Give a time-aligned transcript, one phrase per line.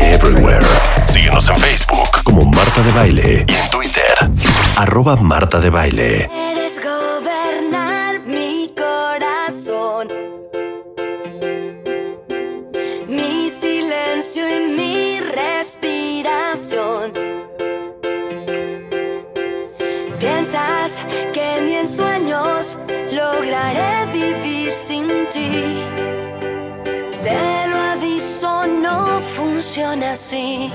[0.00, 0.64] Everywhere.
[1.06, 4.14] Síguenos en Facebook como Marta de Baile y en Twitter,
[4.76, 6.28] arroba Marta de Baile.
[6.28, 10.08] Quieres gobernar mi corazón,
[13.08, 17.12] mi silencio y mi respiración.
[20.18, 20.92] Piensas
[21.32, 22.78] que ni en sueños
[23.12, 25.82] lograré vivir sin ti.
[27.22, 27.55] Aviso,
[29.66, 30.70] funciona así.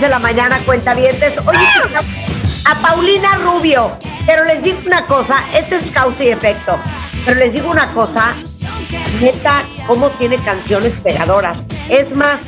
[0.00, 1.38] de la mañana, cuentavientes.
[1.46, 1.66] Oye,
[2.64, 3.96] a Paulina Rubio.
[4.26, 6.76] Pero les digo una cosa, eso es causa y efecto.
[7.24, 8.34] Pero les digo una cosa,
[9.20, 11.64] neta, cómo tiene canciones pegadoras.
[11.88, 12.42] Es más,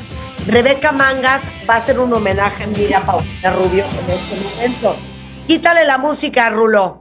[0.46, 4.96] Rebeca Mangas va a hacer un homenaje en vida a Paulina Rubio en este momento.
[5.46, 7.00] Quítale la música, Rulo.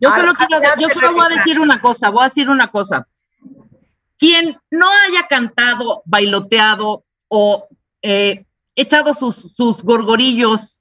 [0.00, 3.06] Yo solo, quiero, yo solo voy a decir una cosa, voy a decir una cosa.
[4.16, 7.68] Quien no haya cantado, bailoteado o
[8.00, 10.80] eh, echado sus, sus gorgorillos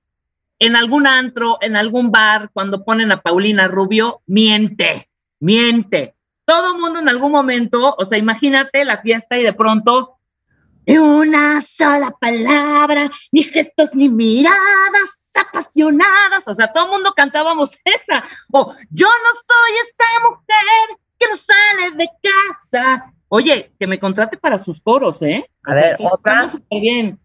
[0.59, 5.09] en algún antro, en algún bar, cuando ponen a Paulina Rubio, miente,
[5.39, 6.15] miente.
[6.45, 10.19] Todo mundo en algún momento, o sea, imagínate la fiesta y de pronto,
[10.85, 16.47] una sola palabra, ni gestos, ni miradas apasionadas.
[16.47, 18.23] O sea, todo el mundo cantábamos esa.
[18.51, 23.13] O yo no soy esa mujer que no sale de casa.
[23.28, 25.47] Oye, que me contrate para sus coros, ¿eh?
[25.63, 26.51] A ver, ¿otra?
[26.72, 27.19] bien.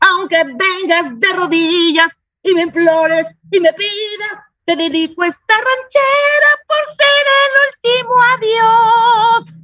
[0.00, 2.12] Aunque vengas de rodillas
[2.42, 7.52] y me implores y me pidas, te dedico esta ranchera por ser el
[7.94, 9.54] último adiós.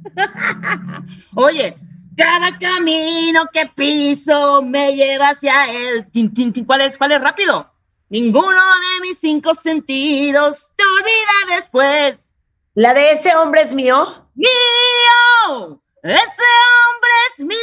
[1.35, 1.77] Oye,
[2.15, 6.09] cada camino que piso me lleva hacia él.
[6.11, 6.65] Tin, tin, tin.
[6.65, 6.97] ¿Cuál es?
[6.97, 7.21] ¿Cuál es?
[7.21, 7.71] Rápido.
[8.09, 12.33] Ninguno de mis cinco sentidos te olvida después.
[12.75, 14.29] La de ese hombre es mío.
[14.35, 15.81] ¡Mío!
[16.03, 17.57] ¡Ese hombre es mío!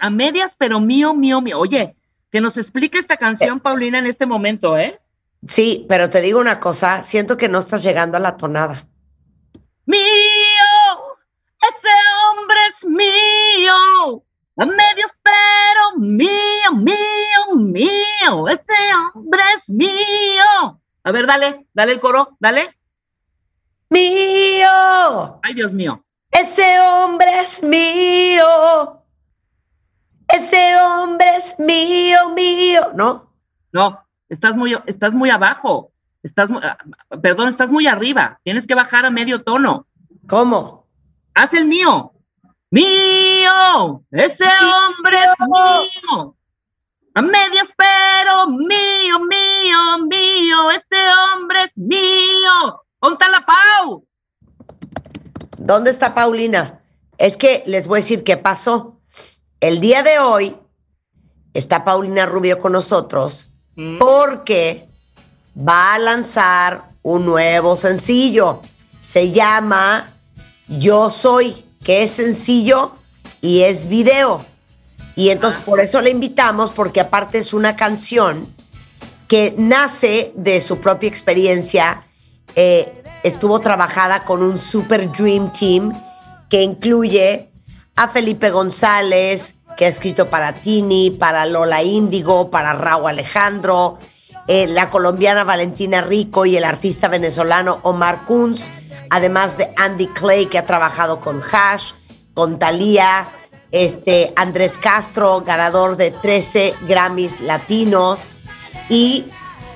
[0.00, 1.58] A medias, pero mío, mío, mío.
[1.58, 1.96] Oye,
[2.30, 5.00] que nos explique esta canción, Paulina, en este momento, ¿eh?
[5.46, 8.86] Sí, pero te digo una cosa, siento que no estás llegando a la tonada.
[9.86, 9.98] Mío,
[11.68, 11.88] ese
[12.30, 14.24] hombre es mío.
[14.56, 18.48] A medios, pero mío, mío, mío.
[18.48, 18.74] Ese
[19.14, 20.80] hombre es mío.
[21.04, 22.76] A ver, dale, dale el coro, dale.
[23.90, 26.04] Mío, Ay, Dios mío.
[26.40, 29.02] Ese hombre es mío.
[30.28, 32.92] Ese hombre es mío, mío.
[32.94, 33.32] ¿No?
[33.72, 35.92] No, estás muy, estás muy abajo.
[36.22, 36.50] Estás,
[37.22, 38.40] perdón, estás muy arriba.
[38.42, 39.86] Tienes que bajar a medio tono.
[40.28, 40.86] ¿Cómo?
[41.34, 42.12] Haz el mío.
[42.70, 46.36] Mío, ese hombre es mío.
[47.14, 50.96] A medias, pero mío, mío, mío, ese
[51.34, 52.84] hombre es mío.
[52.98, 53.44] Ponta la.
[55.68, 56.80] ¿Dónde está Paulina?
[57.18, 58.96] Es que les voy a decir qué pasó.
[59.60, 60.56] El día de hoy
[61.52, 63.50] está Paulina Rubio con nosotros
[64.00, 64.88] porque
[65.54, 68.62] va a lanzar un nuevo sencillo.
[69.02, 70.14] Se llama
[70.68, 72.92] Yo Soy, que es sencillo
[73.42, 74.46] y es video.
[75.16, 78.54] Y entonces por eso la invitamos, porque aparte es una canción
[79.28, 82.06] que nace de su propia experiencia.
[82.54, 85.92] Eh, estuvo trabajada con un super dream team
[86.48, 87.50] que incluye
[87.96, 93.98] a Felipe González, que ha escrito para Tini, para Lola Índigo, para Raúl Alejandro,
[94.46, 98.70] eh, la colombiana Valentina Rico y el artista venezolano Omar Kunz,
[99.10, 101.92] además de Andy Clay, que ha trabajado con Hash,
[102.34, 103.28] con Thalía,
[103.70, 108.32] este, Andrés Castro, ganador de 13 Grammys latinos,
[108.88, 109.26] y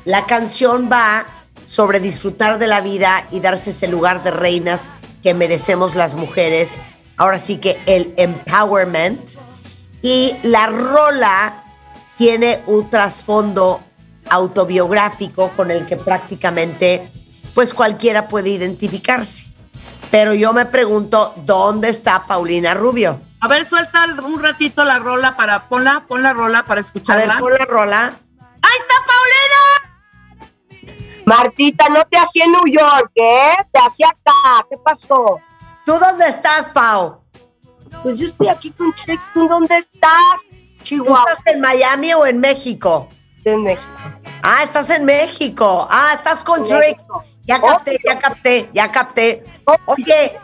[0.04, 1.26] la canción va
[1.64, 4.90] sobre disfrutar de la vida y darse ese lugar de reinas
[5.22, 6.76] que merecemos las mujeres.
[7.16, 9.32] Ahora sí que el empowerment.
[10.02, 11.62] Y la rola
[12.18, 13.80] tiene un trasfondo
[14.30, 17.08] autobiográfico con el que prácticamente
[17.54, 19.46] pues cualquiera puede identificarse.
[20.10, 23.18] Pero yo me pregunto, ¿dónde está Paulina Rubio?
[23.40, 26.84] A ver, suelta un ratito la rola para, ponla, pon la rola para A ver,
[26.84, 27.38] escucharla.
[27.38, 28.12] pon la rola.
[31.24, 33.54] Martita, no te hacía en New York, ¿eh?
[33.72, 34.66] Te hacía acá.
[34.70, 35.38] ¿Qué pasó?
[35.86, 37.20] ¿Tú dónde estás, Pau?
[38.02, 39.30] Pues yo estoy aquí con Trix.
[39.32, 40.10] ¿Tú dónde estás?
[40.48, 41.24] ¿Tú Chihuahua.
[41.30, 43.08] estás en Miami o en México?
[43.44, 43.88] de México.
[44.42, 45.86] Ah, estás en México.
[45.90, 46.62] Ah, estás con.
[46.62, 47.24] México.
[47.44, 49.44] Ya capté, ya capté, ya capté.
[49.86, 50.38] Oye,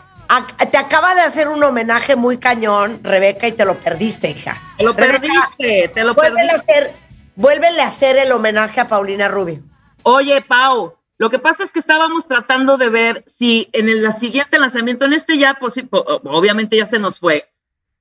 [0.69, 4.61] te acaba de hacer un homenaje muy cañón, Rebeca, y te lo perdiste, hija.
[4.77, 5.21] Te lo Rebeca,
[5.57, 6.71] perdiste, te lo Vuélvele a perdiste.
[6.73, 6.95] hacer,
[7.37, 9.63] vuélvele a hacer el homenaje a Paulina Rubio.
[10.03, 14.57] Oye, Pau, lo que pasa es que estábamos tratando de ver si en el siguiente
[14.57, 17.51] lanzamiento, en este ya, pues, obviamente ya se nos fue,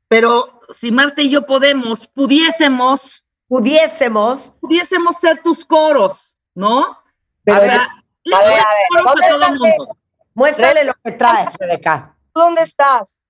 [0.06, 4.52] pero si Marta y yo podemos, pudiésemos, Pudiésemos.
[4.60, 6.98] pudiésemos ser tus coros, ¿no?
[7.44, 8.62] Pero a ver, a ver,
[9.04, 9.96] ¿dónde a estás, mundo.
[10.34, 12.14] Muéstrale lo que traes, Rebeca.
[12.32, 13.20] ¿tú dónde estás?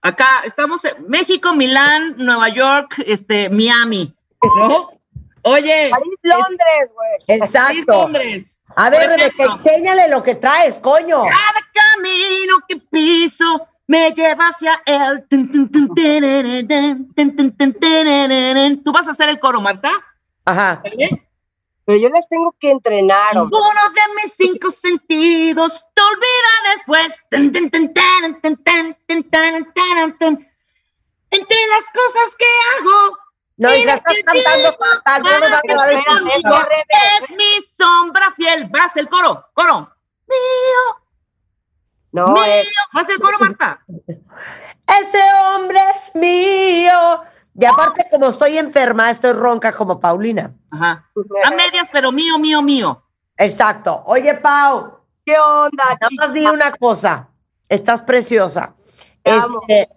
[0.00, 4.14] Acá estamos en México, Milán, Nueva York, este, Miami,
[4.56, 5.01] ¿no?
[5.42, 7.38] Oye, París, Londres, güey.
[7.38, 8.02] Exacto.
[8.02, 8.56] Londres.
[8.76, 11.24] A ver, Rebeca, enséñale lo que traes, coño.
[11.24, 15.26] Cada camino que piso me lleva hacia él.
[18.84, 19.90] ¿Tú vas a hacer el coro, Marta?
[20.44, 20.80] Ajá.
[20.82, 21.28] ¿Vale?
[21.84, 23.34] Pero yo les tengo que entrenar.
[23.34, 27.20] Uno de mis cinco sentidos te olvida después.
[31.30, 32.46] Entre las cosas que
[32.76, 33.18] hago,
[33.62, 36.66] No, Tienes estás cantando fatal, no nos va a quedar el espérame, público.
[37.22, 38.68] es mi sombra fiel.
[38.70, 39.90] Vas el coro, coro.
[40.28, 41.02] Mío,
[42.12, 42.44] No, mío.
[42.44, 43.80] eh, Vas el coro, Marta.
[45.00, 45.22] Ese
[45.54, 47.22] hombre es mío.
[47.54, 50.52] Y aparte, como estoy enferma, estoy ronca como Paulina.
[50.70, 51.08] Ajá.
[51.46, 53.02] A medias, pero mío, mío, mío.
[53.36, 54.02] Exacto.
[54.06, 56.24] Oye, Pau, ¿qué onda, nada chica?
[56.24, 57.28] más di una cosa.
[57.68, 58.74] Estás preciosa.
[59.22, 59.60] Te amo.
[59.68, 59.88] Este,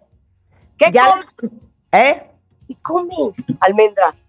[0.78, 1.16] ¿Qué ya
[1.92, 2.32] ¿Eh?
[2.68, 3.36] ¿Qué comes?
[3.60, 4.24] Almendras.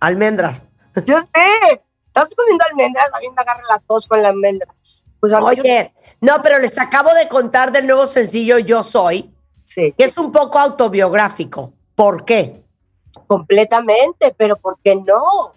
[0.00, 0.66] Almendras.
[1.04, 1.82] Yo sé.
[2.06, 3.12] ¿Estás comiendo almendras?
[3.14, 4.66] A mí me agarra la tos con la almendra.
[5.20, 8.82] Pues a mí yo- Oye, no, pero les acabo de contar del nuevo sencillo Yo
[8.82, 9.32] Soy,
[9.66, 11.72] Sí, que es un poco autobiográfico.
[11.94, 12.62] ¿Por qué?
[13.26, 15.52] completamente, pero ¿por qué no?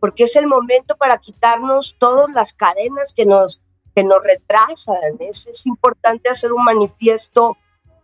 [0.00, 3.60] Porque es el momento para quitarnos todas las cadenas que nos,
[3.94, 4.96] que nos retrasan.
[5.20, 7.56] Es, es importante hacer un manifiesto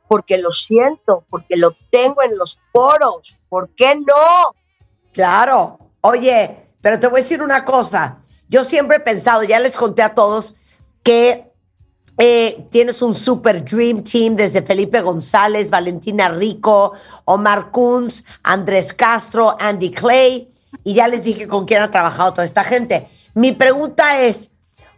[0.08, 3.38] porque lo siento, porque lo tengo en los poros.
[3.48, 4.54] ¿Por qué no?
[5.12, 5.78] Claro.
[6.00, 8.18] Oye, pero te voy a decir una cosa.
[8.48, 10.56] Yo siempre he pensado, ya les conté a todos,
[11.02, 11.50] que
[12.18, 16.92] eh, tienes un super dream team desde Felipe González, Valentina Rico,
[17.24, 20.48] Omar Kunz, Andrés Castro, Andy Clay,
[20.84, 23.08] y ya les dije con quién ha trabajado toda esta gente.
[23.34, 24.52] Mi pregunta es,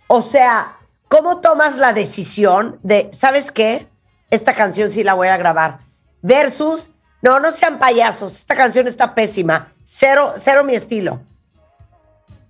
[0.06, 0.78] o sea,
[1.08, 3.88] ¿cómo tomas la decisión de, ¿sabes qué?
[4.30, 5.80] Esta canción sí la voy a grabar.
[6.22, 6.92] Versus,
[7.22, 9.72] no, no sean payasos, esta canción está pésima.
[9.84, 11.20] Cero, cero mi estilo.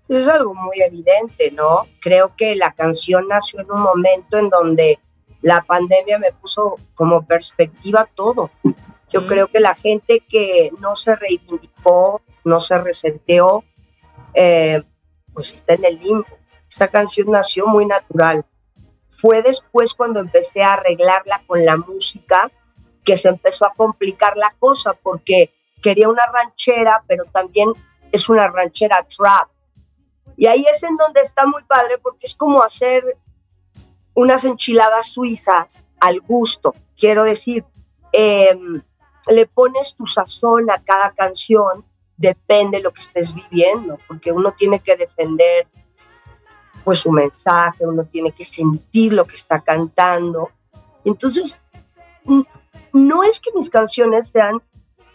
[0.09, 1.87] Es algo muy evidente, ¿no?
[2.01, 4.99] Creo que la canción nació en un momento en donde
[5.43, 8.51] la pandemia me puso como perspectiva todo.
[9.11, 9.27] Yo Mm.
[9.27, 13.63] creo que la gente que no se reivindicó, no se resenteó,
[14.35, 14.83] eh,
[15.35, 16.27] pues está en el limbo.
[16.69, 18.45] Esta canción nació muy natural.
[19.21, 22.51] Fue después cuando empecé a arreglarla con la música
[23.05, 27.73] que se empezó a complicar la cosa porque quería una ranchera, pero también
[28.13, 29.49] es una ranchera trap.
[30.37, 33.17] Y ahí es en donde está muy padre porque es como hacer
[34.15, 36.75] unas enchiladas suizas al gusto.
[36.97, 37.65] Quiero decir,
[38.13, 38.81] em,
[39.27, 41.85] le pones tu sazón a cada canción,
[42.17, 45.67] depende de lo que estés viviendo, porque uno tiene que defender
[46.89, 50.51] pues su mensaje, uno tiene que sentir lo que está cantando.
[51.05, 51.61] Entonces,
[52.95, 54.63] no es que mis canciones sean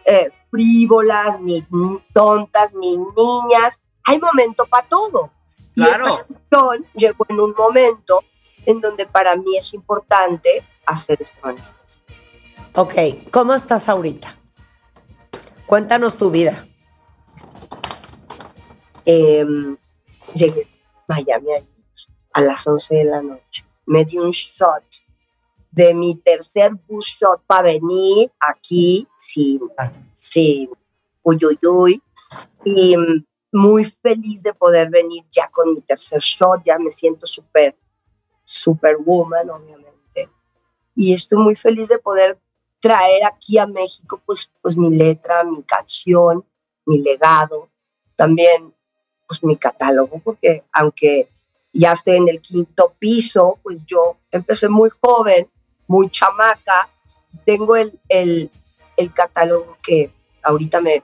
[0.06, 1.66] eh, frívolas, ni
[2.14, 5.32] tontas, ni niñas, hay momento para todo.
[5.74, 6.20] Y Claro.
[6.30, 8.24] esta canción llegó en un momento
[8.68, 12.04] en donde para mí es importante hacer este manifiesto.
[12.76, 12.94] Ok,
[13.32, 14.36] ¿cómo estás ahorita?
[15.66, 16.68] Cuéntanos tu vida.
[19.08, 19.44] Eh,
[20.36, 20.68] llegué
[21.08, 21.68] Miami ayer
[22.34, 23.66] a las 11 de la noche.
[23.86, 24.84] Me di un shot
[25.72, 29.60] de mi tercer bus shot para venir aquí sin,
[30.20, 30.70] sin
[31.24, 32.04] uy, uy, uy.
[32.66, 36.64] Y mm, muy feliz de poder venir ya con mi tercer shot.
[36.64, 37.76] Ya me siento súper,
[38.46, 40.30] superwoman, obviamente.
[40.96, 42.38] Y estoy muy feliz de poder
[42.80, 46.46] traer aquí a México pues, pues mi letra, mi canción,
[46.86, 47.70] mi legado.
[48.16, 48.73] También
[49.40, 51.30] pues mi catálogo, porque aunque
[51.74, 55.48] ya estoy en el quinto piso, pues yo empecé muy joven,
[55.88, 56.90] muy chamaca,
[57.46, 58.52] tengo el, el,
[58.98, 60.12] el catálogo que
[60.44, 61.02] ahorita me,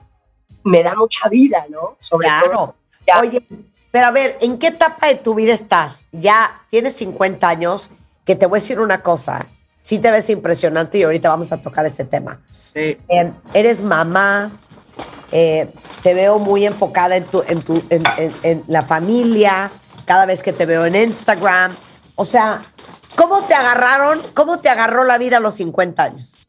[0.63, 1.95] me da mucha vida, ¿no?
[1.99, 2.51] Sobre Claro.
[2.51, 2.75] todo.
[3.07, 3.43] ya- Oye,
[3.91, 6.05] pero a ver, ¿en qué etapa de tu vida estás?
[6.11, 7.91] Ya tienes 50 años,
[8.25, 9.47] que te voy a decir una cosa.
[9.81, 12.41] Sí te ves impresionante y ahorita vamos a tocar ese tema.
[12.73, 12.95] Sí.
[13.07, 14.51] Eh, eres mamá,
[15.31, 15.71] eh,
[16.03, 19.71] te veo muy enfocada en, tu, en, tu, en, la familia,
[20.05, 21.75] cada vez que te veo en Instagram.
[22.15, 22.61] O sea,
[23.15, 24.19] ¿cómo te agarraron?
[24.33, 26.39] ¿Cómo te agarró la vida a los 50 años?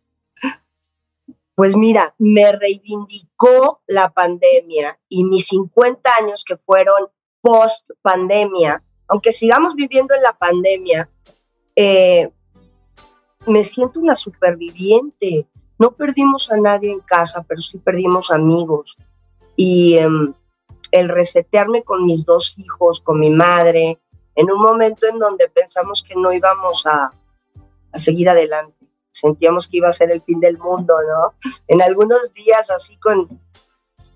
[1.54, 7.08] Pues mira, me reivindicó la pandemia y mis 50 años que fueron
[7.42, 11.10] post pandemia, aunque sigamos viviendo en la pandemia,
[11.76, 12.30] eh,
[13.46, 15.46] me siento una superviviente.
[15.80, 18.98] No perdimos a nadie en casa, pero sí perdimos amigos.
[19.56, 20.34] Y em,
[20.90, 23.98] el resetearme con mis dos hijos, con mi madre,
[24.34, 27.10] en un momento en donde pensamos que no íbamos a,
[27.92, 28.76] a seguir adelante.
[29.10, 31.34] Sentíamos que iba a ser el fin del mundo, ¿no?
[31.66, 33.40] En algunos días así con,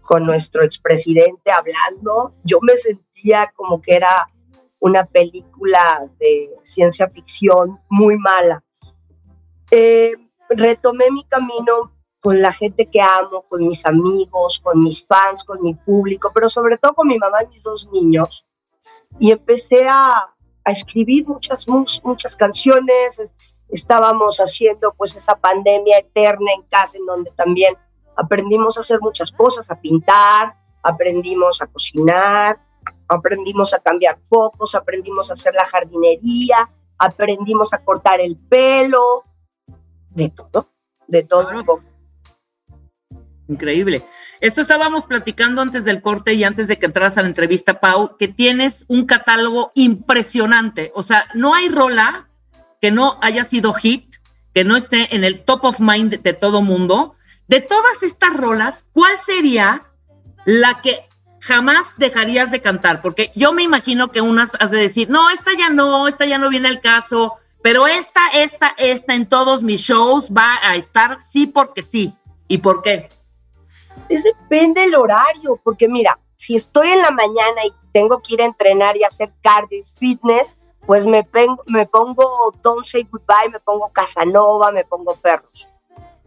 [0.03, 4.29] con nuestro expresidente hablando, yo me sentía como que era
[4.81, 8.63] una película de ciencia ficción muy mala.
[9.71, 10.13] Eh,
[10.57, 15.63] retomé mi camino con la gente que amo, con mis amigos, con mis fans, con
[15.63, 18.47] mi público, pero sobre todo con mi mamá y mis dos niños.
[19.19, 20.31] Y empecé a,
[20.67, 23.19] escribir muchas, muchas canciones.
[23.21, 23.35] Es-
[23.71, 27.77] Estábamos haciendo pues esa pandemia eterna en casa en donde también
[28.17, 32.61] aprendimos a hacer muchas cosas, a pintar, aprendimos a cocinar,
[33.09, 39.25] aprendimos a cambiar focos, aprendimos a hacer la jardinería, aprendimos a cortar el pelo,
[40.15, 40.71] de todo,
[41.07, 41.85] de todo un poco.
[43.49, 44.03] Increíble.
[44.41, 48.17] Esto estábamos platicando antes del corte y antes de que entraras a la entrevista, Pau,
[48.17, 50.93] que tienes un catálogo impresionante.
[50.95, 52.29] O sea, no hay rola
[52.81, 54.17] que no haya sido hit,
[54.55, 57.17] que no esté en el top of mind de, de todo mundo.
[57.49, 59.85] De todas estas rolas, ¿cuál sería
[60.47, 61.01] la que
[61.41, 63.03] jamás dejarías de cantar?
[63.03, 66.39] Porque yo me imagino que unas has de decir, no, esta ya no, esta ya
[66.39, 71.23] no viene al caso, pero esta, esta, esta en todos mis shows va a estar
[71.23, 72.15] sí porque sí.
[72.47, 73.09] ¿Y por qué?
[74.11, 78.43] Es depende del horario, porque mira, si estoy en la mañana y tengo que ir
[78.43, 80.55] a entrenar y hacer cardio y fitness,
[80.85, 81.27] pues me,
[81.65, 85.67] me pongo Don't Say Goodbye, me pongo Casanova, me pongo Perros.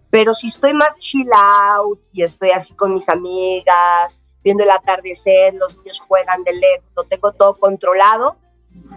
[0.10, 5.54] Pero si estoy más chill out y estoy así con mis amigas, viendo el atardecer,
[5.54, 8.38] los niños juegan de lejos, lo tengo todo controlado,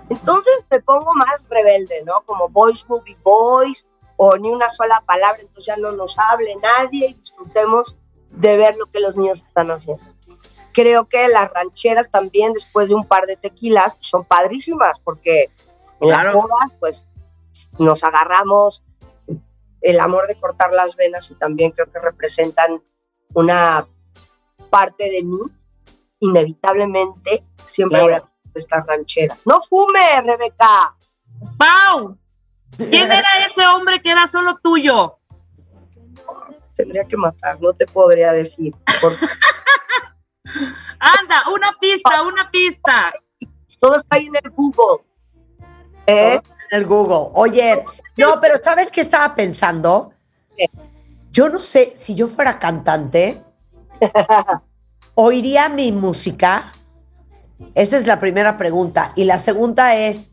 [0.08, 2.22] entonces me pongo más rebelde, ¿no?
[2.22, 6.54] Como Boys Will Be Boys o ni una sola palabra, entonces ya no nos hable
[6.56, 7.96] nadie y disfrutemos
[8.30, 10.02] de ver lo que los niños están haciendo.
[10.72, 15.50] Creo que las rancheras también, después de un par de tequilas, pues, son padrísimas, porque
[16.00, 17.06] en las bodas, pues
[17.78, 18.84] nos agarramos
[19.80, 22.82] el amor de cortar las venas y también creo que representan
[23.34, 23.87] una
[24.70, 25.38] parte de mí.
[26.20, 28.12] Inevitablemente, siempre Claro.
[28.12, 29.47] voy a estas rancheras.
[29.47, 30.95] ¡No fume, Rebeca!
[31.57, 32.16] ¡Pau!
[32.76, 35.19] ¿Quién era ese hombre que era solo tuyo?
[36.76, 38.75] Tendría que matar, no te podría decir.
[39.00, 39.26] porque
[40.99, 43.12] Anda, una pista, una pista.
[43.80, 45.04] todo está ahí en el Google.
[46.07, 46.40] ¿Eh?
[46.71, 47.30] En el Google.
[47.35, 47.85] Oye,
[48.16, 50.12] no, pero ¿sabes qué estaba pensando?
[50.57, 50.66] ¿Qué?
[51.30, 53.42] Yo no sé si yo fuera cantante,
[55.14, 56.73] oiría mi música.
[57.74, 59.12] Esa es la primera pregunta.
[59.16, 60.32] Y la segunda es,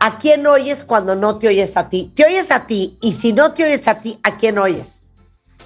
[0.00, 2.12] ¿a quién oyes cuando no te oyes a ti?
[2.14, 5.04] Te oyes a ti y si no te oyes a ti, ¿a quién oyes?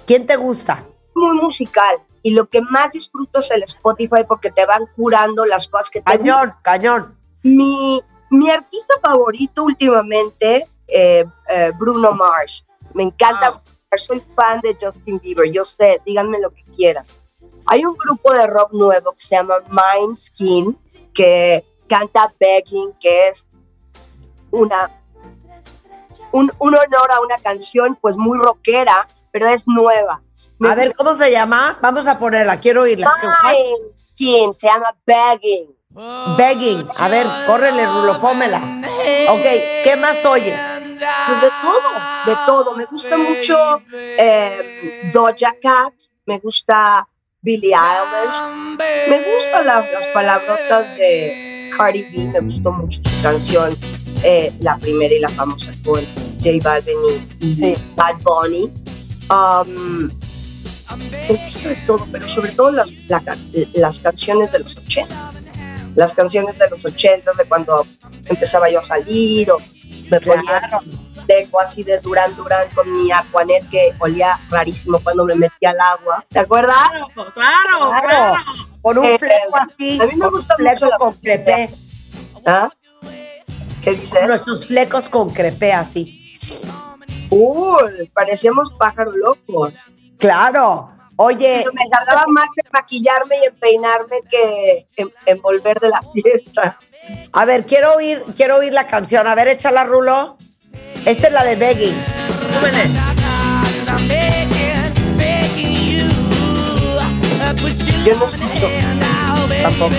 [0.05, 0.85] ¿Quién te gusta?
[1.15, 1.97] Muy musical.
[2.23, 6.01] Y lo que más disfruto es el Spotify porque te van curando las cosas que
[6.01, 6.27] te gustan.
[6.27, 7.17] Cañón, cañón.
[7.43, 12.65] Mi, mi artista favorito últimamente, eh, eh, Bruno Mars.
[12.93, 13.61] Me encanta.
[13.95, 15.51] Soy fan de Justin Bieber.
[15.51, 17.15] Yo sé, díganme lo que quieras.
[17.65, 20.77] Hay un grupo de rock nuevo que se llama Mind Skin
[21.13, 23.47] que canta Begging, que es
[24.51, 24.91] una
[26.31, 30.21] un, un honor a una canción pues muy rockera, pero es nueva.
[30.59, 31.77] Me A ver, ¿cómo se llama?
[31.81, 33.11] Vamos a ponerla, quiero oírla.
[33.43, 35.75] Mind Skin se llama Begging.
[36.37, 36.89] Begging.
[36.97, 38.59] A ver, córrele, Rulo, pómela.
[39.29, 39.43] Ok,
[39.83, 40.59] ¿qué más oyes?
[41.27, 42.75] Pues de todo, de todo.
[42.75, 43.55] Me gusta mucho
[43.93, 45.93] eh, Doja Cat,
[46.25, 47.07] me gusta
[47.43, 48.77] Billie Eilish,
[49.09, 53.75] me gustan la- las palabrotas de Cardi B, me gustó mucho su canción,
[54.23, 56.05] eh, la primera y la famosa con
[56.41, 56.97] J Balvin
[57.41, 57.73] y, Sí.
[57.95, 58.71] Bad Bunny.
[59.29, 60.09] Um,
[61.29, 63.21] me gusta de todo, pero sobre todo las, la
[63.73, 65.41] las canciones de los ochentas.
[65.95, 67.85] Las canciones de los ochentas, de cuando
[68.25, 69.57] empezaba yo a salir, o
[70.09, 70.61] me ponía
[71.27, 75.79] dejo así de Durán Durán con mi Aquanet que olía rarísimo cuando me metía al
[75.79, 76.25] agua.
[76.29, 76.75] ¿Te acuerdas?
[77.13, 78.43] Claro, claro, claro.
[78.81, 80.01] Con un Eh, fleco así.
[80.01, 81.69] a mí me gusta mucho la con crepé.
[82.45, 82.69] ¿Ah?
[83.81, 84.19] ¿Qué dices?
[84.27, 86.37] Nuestros flecos con crepé así.
[87.29, 89.87] Uy, parecíamos pájaros locos.
[90.19, 90.89] Claro.
[91.17, 95.89] Oye, Pero me tardaba más en maquillarme y en peinarme que en, en volver de
[95.89, 96.79] la fiesta.
[97.31, 99.27] a ver, quiero oír, quiero oír la canción.
[99.27, 100.37] A ver, échala, Rulo.
[101.05, 101.95] Esta es la de Begging.
[102.57, 102.89] Súbele.
[108.05, 108.69] Yo no escucho.
[109.61, 109.95] Tampoco.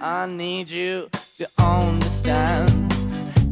[0.00, 2.67] I need you to understand.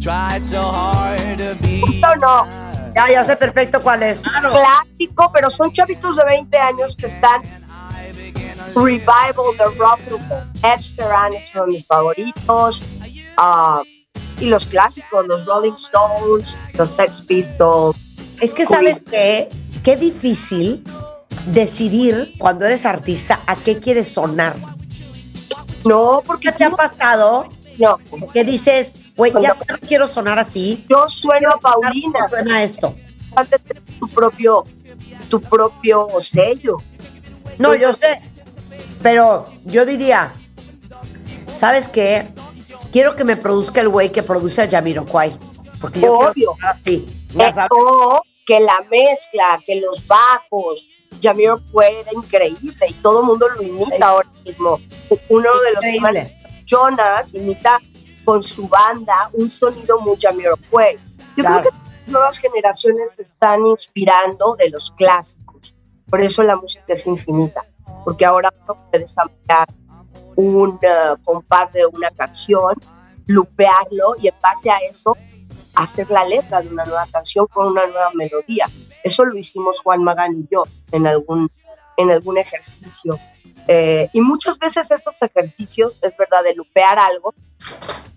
[0.07, 1.81] Try so hard to be.
[1.81, 2.47] ¿Gusta o no?
[2.95, 4.21] Ya, ya sé perfecto cuál es.
[4.21, 4.53] Claro.
[4.53, 7.43] Clásico, pero son chavitos de 20 años que están
[8.77, 10.45] revival de rock and roll.
[10.63, 12.85] Ed Sheeran es uno de mis favoritos.
[13.37, 13.83] Ah,
[14.39, 17.97] y los clásicos, los Rolling Stones, los Sex Pistols.
[18.41, 19.51] Es que, ¿sabes qué?
[19.83, 20.85] Qué difícil
[21.47, 24.55] decidir cuando eres artista a qué quieres sonar.
[25.85, 27.99] No, porque ¿Qué te ha pasado no.
[28.33, 30.85] que dices, güey, ya sé, no quiero sonar así?
[30.89, 32.29] Yo sueno a ¿Cómo Paulina.
[32.29, 32.95] suena esto?
[33.99, 34.65] Tu propio,
[35.29, 36.77] tu propio sello.
[37.59, 38.21] No, yo sé.
[39.03, 40.35] Pero yo diría,
[41.53, 42.29] ¿sabes qué?
[42.93, 45.33] Quiero que me produzca el güey que produce a Jamiroquai.
[45.81, 46.33] Porque yo Obvio.
[46.33, 47.07] quiero así.
[47.71, 50.87] O que la mezcla, que los bajos,
[51.23, 54.79] Jamiro fue era increíble y todo el mundo lo imita ahora mismo.
[55.29, 56.31] Uno de los.
[56.65, 57.81] Jonas imita
[58.27, 60.99] con su banda un sonido muy Jamiroquai.
[61.37, 61.61] Yo Claro.
[61.61, 65.75] creo que las nuevas generaciones se están inspirando de los clásicos.
[66.11, 67.65] Por eso la música es infinita.
[68.05, 69.69] Porque ahora uno puede ampliar
[70.35, 72.75] un eh, compás de una canción,
[73.27, 75.17] lupearlo y en base a eso
[75.75, 78.67] hacer la letra de una nueva canción con una nueva melodía.
[79.05, 81.49] Eso lo hicimos Juan Magán y yo en algún,
[81.97, 83.19] en algún ejercicio.
[83.69, 87.35] Eh, y muchas veces esos ejercicios, es verdad, de lupear algo,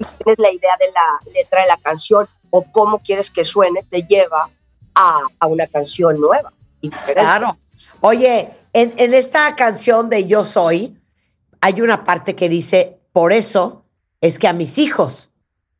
[0.05, 4.03] tienes la idea de la letra de la canción o cómo quieres que suene, te
[4.03, 4.49] lleva
[4.95, 7.13] a, a una canción nueva diferente.
[7.21, 7.57] Claro.
[8.01, 10.97] Oye, en, en esta canción de Yo Soy,
[11.61, 13.85] hay una parte que dice, por eso
[14.21, 15.31] es que a mis hijos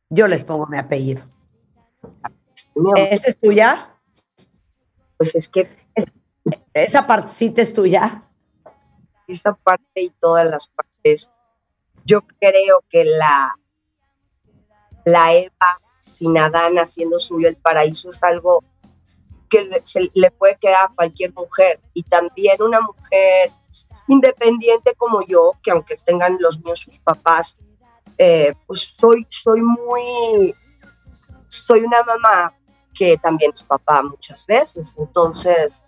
[0.08, 1.22] yo les pongo mi apellido.
[2.96, 3.90] ¿Esa es tuya?
[5.16, 5.68] Pues es que
[6.72, 8.22] ¿Esa partecita es tuya?
[9.28, 11.30] esa parte y todas las partes,
[12.04, 13.56] yo creo que la,
[15.04, 18.64] la Eva sin Adán haciendo suyo el paraíso es algo
[19.48, 19.68] que
[20.14, 23.50] le, puede quedar a cualquier mujer y también una mujer
[24.06, 27.58] independiente como yo, que aunque tengan los míos sus papás,
[28.18, 30.54] eh, pues soy, soy muy,
[31.48, 32.54] soy una mamá
[32.94, 35.84] que también es papá muchas veces, entonces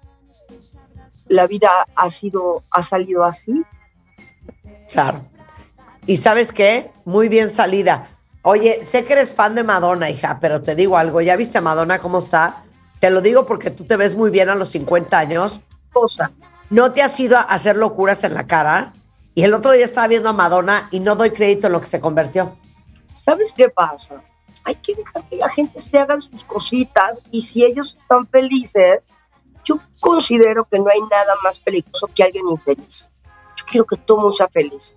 [1.29, 3.63] la vida ha sido, ha salido así.
[4.89, 5.21] Claro.
[6.07, 6.91] ¿Y sabes qué?
[7.05, 8.09] Muy bien salida.
[8.45, 11.21] Oye, sé que eres fan de Madonna, hija, pero te digo algo.
[11.21, 12.65] ¿Ya viste a Madonna cómo está?
[12.99, 15.61] Te lo digo porque tú te ves muy bien a los 50 años.
[15.93, 16.33] Cosa.
[16.69, 18.95] ¿No te has ido a hacer locuras en la cara?
[19.35, 21.87] Y el otro día estaba viendo a Madonna y no doy crédito en lo que
[21.87, 22.57] se convirtió.
[23.15, 24.23] ¿Sabes qué pasa?
[24.65, 29.09] Hay que dejar que la gente se hagan sus cositas y si ellos están felices,
[29.65, 33.07] yo considero que no hay nada más peligroso que alguien infeliz.
[33.57, 34.97] Yo quiero que todo mundo sea feliz.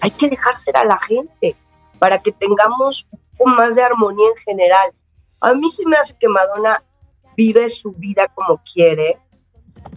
[0.00, 1.56] Hay que dejar ser a la gente
[1.98, 4.92] para que tengamos un poco más de armonía en general.
[5.40, 6.82] A mí sí me hace que Madonna
[7.36, 9.18] vive su vida como quiere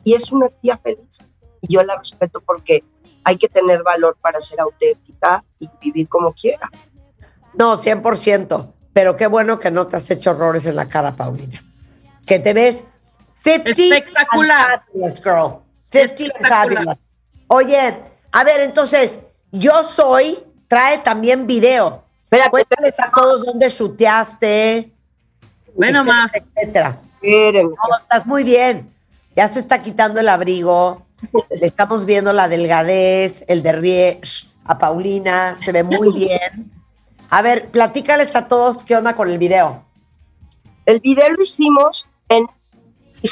[0.04, 1.26] y es una tía feliz.
[1.62, 2.84] Y yo la respeto porque
[3.24, 6.90] hay que tener valor para ser auténtica y vivir como quieras.
[7.54, 8.74] No, 100%.
[8.94, 11.64] Pero qué bueno que no te has hecho horrores en la cara, Paulina.
[12.26, 12.84] Que te ves
[13.44, 14.72] 50 Espectacular.
[14.72, 15.62] and fabulous, girl.
[15.92, 16.50] 50 and Espectacular.
[16.86, 16.98] fabulous.
[17.48, 17.98] Oye,
[18.32, 19.20] a ver, entonces,
[19.52, 20.38] yo soy,
[20.70, 22.06] trae también video.
[22.24, 24.94] Espérate, Cuéntales a todos dónde chuteaste.
[25.76, 26.32] Bueno, etcétera, más.
[26.34, 27.02] etcétera.
[27.22, 28.94] No, estás muy bien.
[29.36, 31.06] Ya se está quitando el abrigo.
[31.60, 34.22] Le estamos viendo la delgadez, el derrié
[34.64, 35.58] a Paulina.
[35.58, 36.72] Se ve muy bien.
[37.30, 39.84] A ver, platícales a todos qué onda con el video.
[40.86, 42.48] El video lo hicimos en.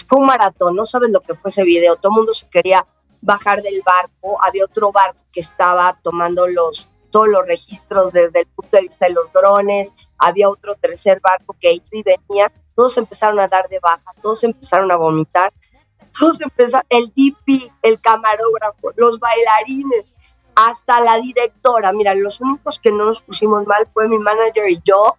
[0.06, 1.96] Fue un maratón, no sabes lo que fue ese video.
[1.96, 2.86] Todo el mundo se quería
[3.22, 4.38] bajar del barco.
[4.44, 9.08] Había otro barco que estaba tomando los, todos los registros desde el punto de vista
[9.08, 9.94] de los drones.
[10.18, 12.52] Había otro tercer barco que iba y venía.
[12.76, 15.52] Todos empezaron a dar de baja, todos empezaron a vomitar.
[16.20, 20.14] todos empezaron, el DP, el camarógrafo, los bailarines,
[20.56, 21.94] hasta la directora.
[21.94, 25.18] Mira, los únicos que no nos pusimos mal fue mi manager y yo,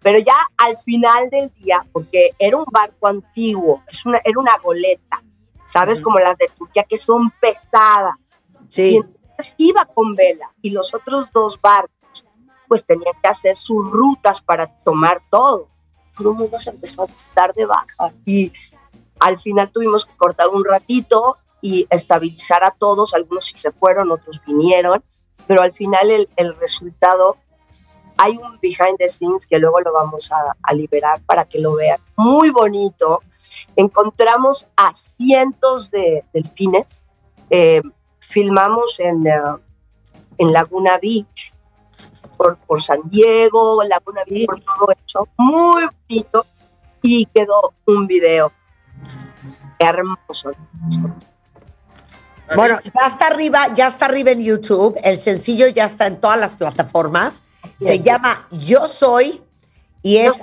[0.00, 4.56] pero ya al final del día, porque era un barco antiguo, es una, era una
[4.58, 5.22] goleta,
[5.66, 6.00] ¿sabes?
[6.00, 8.16] Como las de Turquía, que son pesadas.
[8.68, 9.00] Y Sí.
[9.38, 12.24] Entonces iba con vela y los otros dos barcos,
[12.66, 15.68] pues tenían que hacer sus rutas para tomar todo.
[16.16, 18.52] Todo el mundo se empezó a estar de baja y
[19.20, 23.14] al final tuvimos que cortar un ratito y estabilizar a todos.
[23.14, 25.04] Algunos sí se fueron, otros vinieron,
[25.46, 27.36] pero al final el, resultado,
[28.16, 31.74] hay un behind the scenes que luego lo vamos a, a liberar para que lo
[31.74, 32.00] vean.
[32.16, 33.22] Muy bonito.
[33.76, 37.00] Encontramos a cientos de delfines.
[37.50, 37.82] Eh,
[38.28, 39.32] filmamos en, eh,
[40.36, 41.52] en Laguna Beach,
[42.36, 45.28] por, por San Diego, Laguna Beach, por todo eso.
[45.36, 46.46] Muy bonito.
[47.02, 48.52] Y quedó un video
[49.78, 50.52] hermoso.
[52.54, 54.96] Bueno, ya está arriba, ya está arriba en YouTube.
[55.02, 57.44] El sencillo ya está en todas las plataformas.
[57.80, 59.42] Se llama Yo Soy
[60.02, 60.42] y es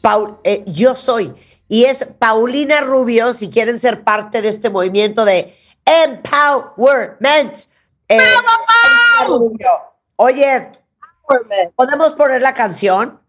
[0.00, 1.34] Paul, eh, Yo Soy
[1.68, 3.34] y es Paulina Rubio.
[3.34, 7.56] Si quieren ser parte de este movimiento de empowerment.
[8.08, 8.20] Eh.
[10.16, 10.70] Oye,
[11.76, 13.20] podemos poner la canción.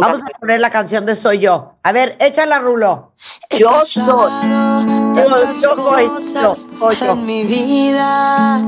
[0.00, 1.76] Vamos a poner la canción de Soy Yo.
[1.82, 3.12] A ver, échala, Rulo.
[3.50, 4.04] Yo soy.
[4.04, 7.12] Yo, yo soy, yo, soy yo.
[7.12, 8.60] en mi vida.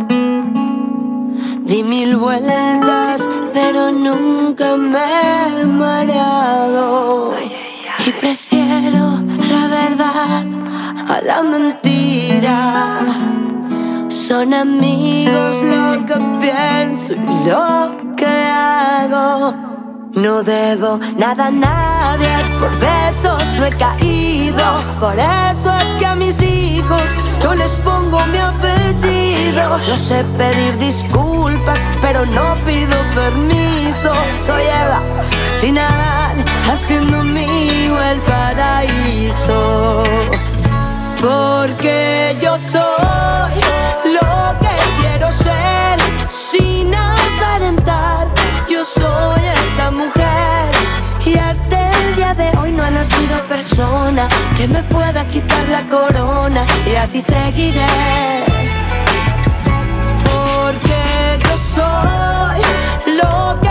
[1.61, 7.37] Di mil vueltas, pero nunca me he mareado.
[8.07, 9.19] Y prefiero
[9.51, 10.70] la verdad
[11.23, 13.01] la mentira.
[14.09, 19.55] Son amigos lo que pienso y lo que hago.
[20.15, 22.29] No debo nada a nadie
[22.59, 24.65] por besos recaído.
[24.99, 27.03] Por eso es que a mis hijos
[27.43, 29.79] yo les pongo mi apellido.
[29.79, 34.13] No sé pedir disculpas, pero no pido permiso.
[34.45, 35.01] Soy Eva,
[35.61, 36.35] sin nada,
[36.71, 40.05] haciendo mío el paraíso.
[41.21, 43.61] Porque yo soy
[44.15, 45.99] lo que quiero ser
[46.31, 48.27] sin aparentar.
[48.69, 50.71] Yo soy esa mujer
[51.27, 55.87] y hasta el día de hoy no ha nacido persona que me pueda quitar la
[55.89, 57.87] corona y así seguiré.
[60.25, 62.61] Porque yo soy
[63.19, 63.70] lo que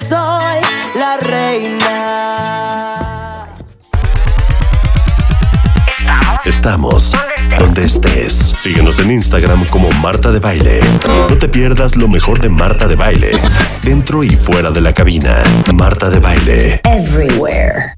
[0.00, 0.60] soy
[0.94, 2.74] la reina.
[6.44, 7.12] Estamos
[7.58, 8.32] donde estés.
[8.56, 10.80] Síguenos en Instagram como Marta de Baile.
[11.28, 13.32] No te pierdas lo mejor de Marta de Baile,
[13.82, 15.42] dentro y fuera de la cabina.
[15.72, 16.80] Marta de Baile.
[16.84, 17.94] Everywhere.